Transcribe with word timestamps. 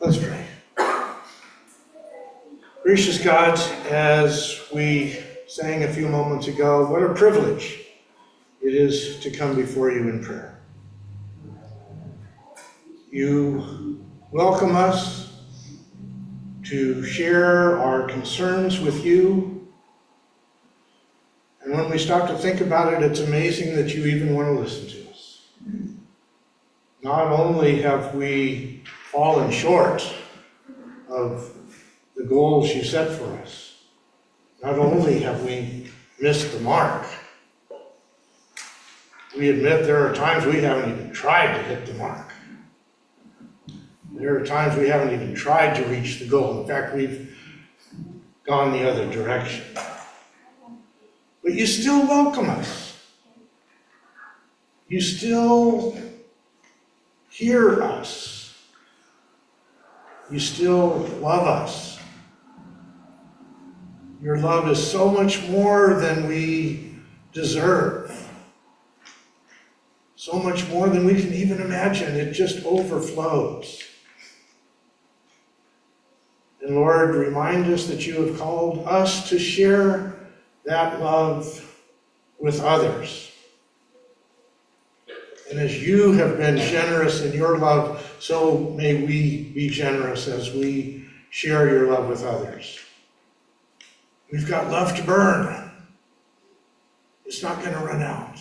Let's 0.00 0.18
pray. 0.18 0.44
Gracious 2.82 3.22
God, 3.22 3.58
as 3.88 4.60
we 4.74 5.16
sang 5.46 5.84
a 5.84 5.92
few 5.92 6.08
moments 6.08 6.48
ago, 6.48 6.90
what 6.90 7.02
a 7.02 7.14
privilege 7.14 7.80
it 8.60 8.74
is 8.74 9.20
to 9.20 9.30
come 9.30 9.54
before 9.54 9.92
you 9.92 10.08
in 10.08 10.22
prayer. 10.22 10.60
You 13.10 14.04
welcome 14.32 14.74
us 14.74 15.32
to 16.64 17.04
share 17.04 17.78
our 17.78 18.02
concerns 18.08 18.80
with 18.80 19.04
you. 19.04 19.68
And 21.62 21.72
when 21.72 21.88
we 21.88 21.98
stop 21.98 22.28
to 22.28 22.36
think 22.36 22.60
about 22.60 22.92
it, 22.92 23.02
it's 23.02 23.20
amazing 23.20 23.76
that 23.76 23.94
you 23.94 24.04
even 24.06 24.34
want 24.34 24.48
to 24.48 24.60
listen 24.60 24.88
to 24.88 25.10
us. 25.10 25.48
Not 27.02 27.28
only 27.28 27.80
have 27.80 28.14
we 28.14 28.82
fallen 29.14 29.48
short 29.48 30.02
of 31.08 31.54
the 32.16 32.24
goals 32.24 32.74
you 32.74 32.82
set 32.82 33.16
for 33.16 33.32
us, 33.38 33.84
not 34.60 34.76
only 34.76 35.20
have 35.20 35.44
we 35.44 35.88
missed 36.18 36.50
the 36.52 36.58
mark, 36.58 37.06
we 39.38 39.50
admit 39.50 39.86
there 39.86 40.04
are 40.04 40.12
times 40.12 40.44
we 40.44 40.60
haven't 40.60 40.90
even 40.90 41.12
tried 41.12 41.56
to 41.56 41.62
hit 41.62 41.86
the 41.86 41.94
mark. 41.94 42.32
There 44.14 44.36
are 44.36 44.44
times 44.44 44.76
we 44.76 44.88
haven't 44.88 45.14
even 45.14 45.32
tried 45.32 45.76
to 45.76 45.84
reach 45.84 46.18
the 46.18 46.26
goal. 46.26 46.62
In 46.62 46.66
fact, 46.66 46.96
we've 46.96 47.36
gone 48.44 48.72
the 48.72 48.88
other 48.88 49.08
direction. 49.12 49.64
But 51.44 51.52
you 51.52 51.66
still 51.66 52.04
welcome 52.08 52.50
us. 52.50 52.98
You 54.88 55.00
still 55.00 55.96
hear 57.28 57.80
us. 57.80 58.33
You 60.34 60.40
still 60.40 60.98
love 61.20 61.46
us. 61.46 61.96
Your 64.20 64.36
love 64.36 64.68
is 64.68 64.84
so 64.84 65.08
much 65.08 65.46
more 65.46 65.94
than 65.94 66.26
we 66.26 66.96
deserve. 67.32 68.10
So 70.16 70.32
much 70.40 70.66
more 70.70 70.88
than 70.88 71.04
we 71.04 71.14
can 71.22 71.32
even 71.32 71.60
imagine. 71.60 72.16
It 72.16 72.32
just 72.32 72.66
overflows. 72.66 73.80
And 76.62 76.74
Lord, 76.74 77.14
remind 77.14 77.72
us 77.72 77.86
that 77.86 78.04
you 78.04 78.26
have 78.26 78.36
called 78.36 78.88
us 78.88 79.28
to 79.28 79.38
share 79.38 80.16
that 80.64 81.00
love 81.00 81.80
with 82.40 82.60
others. 82.60 83.30
And 85.50 85.58
as 85.60 85.82
you 85.82 86.12
have 86.12 86.38
been 86.38 86.56
generous 86.56 87.22
in 87.22 87.32
your 87.32 87.58
love, 87.58 88.16
so 88.18 88.74
may 88.76 89.04
we 89.04 89.52
be 89.54 89.68
generous 89.68 90.26
as 90.26 90.52
we 90.52 91.06
share 91.30 91.68
your 91.68 91.90
love 91.90 92.08
with 92.08 92.24
others. 92.24 92.78
We've 94.32 94.48
got 94.48 94.70
love 94.70 94.96
to 94.96 95.02
burn. 95.02 95.70
It's 97.26 97.42
not 97.42 97.60
going 97.60 97.74
to 97.74 97.84
run 97.84 98.02
out. 98.02 98.38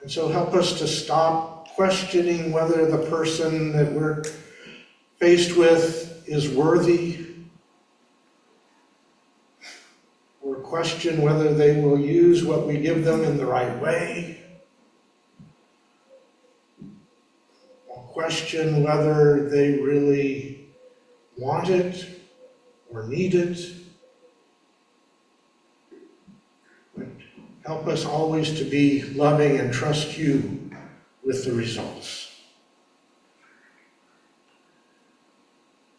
And 0.00 0.10
so 0.10 0.28
help 0.28 0.54
us 0.54 0.78
to 0.80 0.88
stop 0.88 1.68
questioning 1.68 2.52
whether 2.52 2.90
the 2.90 3.08
person 3.08 3.72
that 3.72 3.92
we're 3.92 4.24
faced 5.18 5.56
with 5.56 6.28
is 6.28 6.48
worthy 6.48 7.26
or 10.40 10.56
question 10.72 11.20
whether 11.20 11.52
they 11.52 11.78
will 11.82 12.00
use 12.00 12.46
what 12.46 12.66
we 12.66 12.78
give 12.78 13.04
them 13.04 13.22
in 13.24 13.36
the 13.36 13.44
right 13.44 13.78
way, 13.82 14.42
or 17.86 17.98
question 18.04 18.82
whether 18.82 19.50
they 19.50 19.72
really 19.80 20.66
want 21.36 21.68
it 21.68 22.22
or 22.90 23.02
need 23.06 23.34
it. 23.34 23.58
But 26.96 27.08
help 27.66 27.86
us 27.86 28.06
always 28.06 28.58
to 28.58 28.64
be 28.64 29.02
loving 29.02 29.58
and 29.58 29.74
trust 29.74 30.16
you 30.16 30.70
with 31.22 31.44
the 31.44 31.52
results. 31.52 32.34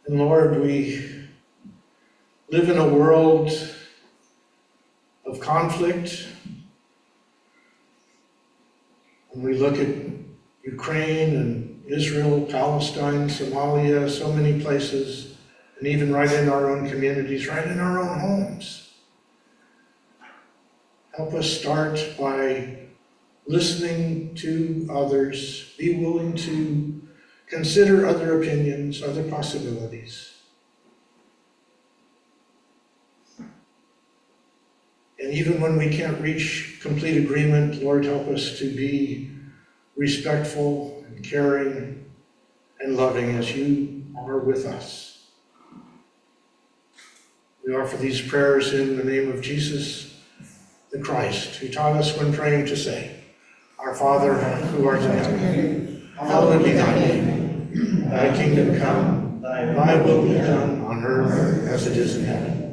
And 0.08 0.18
Lord, 0.18 0.60
we 0.60 1.28
live 2.50 2.70
in 2.70 2.80
a 2.80 2.88
world 2.88 3.52
of 5.34 5.40
conflict. 5.40 6.28
When 9.30 9.44
we 9.44 9.58
look 9.58 9.78
at 9.80 9.90
Ukraine 10.64 11.36
and 11.36 11.84
Israel, 11.88 12.46
Palestine, 12.46 13.28
Somalia, 13.28 14.08
so 14.10 14.32
many 14.32 14.62
places, 14.62 15.38
and 15.80 15.88
even 15.88 16.14
right 16.14 16.32
in 16.32 16.50
our 16.50 16.70
own 16.70 16.88
communities, 16.88 17.48
right 17.48 17.68
in 17.68 17.80
our 17.80 18.00
own 18.00 18.20
homes. 18.20 18.94
Help 21.18 21.34
us 21.34 21.50
start 21.50 22.00
by 22.20 22.78
listening 23.48 24.36
to 24.36 24.88
others, 24.92 25.74
be 25.80 25.96
willing 25.96 26.36
to 26.36 27.02
consider 27.48 28.06
other 28.06 28.40
opinions, 28.40 29.02
other 29.02 29.24
possibilities. 29.24 30.33
And 35.24 35.34
even 35.34 35.62
when 35.62 35.78
we 35.78 35.90
can't 35.90 36.20
reach 36.20 36.80
complete 36.82 37.16
agreement, 37.16 37.82
Lord, 37.82 38.04
help 38.04 38.28
us 38.28 38.60
to 38.60 38.66
be 38.66 39.32
respectful 39.96 41.06
and 41.08 41.24
caring 41.24 42.04
and 42.82 42.98
loving 42.98 43.38
as 43.38 43.56
you 43.56 44.04
are 44.18 44.40
with 44.40 44.66
us. 44.66 45.30
We 47.66 47.74
offer 47.74 47.96
these 47.96 48.22
prayers 48.22 48.74
in 48.74 48.98
the 48.98 49.04
name 49.06 49.32
of 49.32 49.42
Jesus, 49.42 50.22
the 50.92 51.00
Christ, 51.00 51.56
who 51.56 51.70
taught 51.70 51.96
us 51.96 52.18
when 52.18 52.34
praying 52.34 52.66
to 52.66 52.76
say, 52.76 53.24
Our 53.80 53.96
Father, 53.96 54.34
who 54.34 54.86
art 54.86 55.00
in 55.00 55.12
heaven, 55.12 56.12
hallowed 56.18 56.66
be 56.66 56.74
thy 56.74 57.00
name. 57.00 58.10
Thy 58.10 58.36
kingdom 58.36 58.78
come, 58.78 59.42
thy 59.42 59.96
will 60.02 60.24
be 60.24 60.34
done 60.34 60.82
on 60.82 61.06
earth 61.06 61.66
as 61.70 61.88
it 61.88 61.96
is 61.96 62.18
in 62.18 62.26
heaven. 62.26 62.73